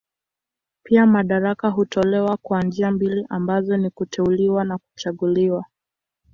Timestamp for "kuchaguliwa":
4.77-5.65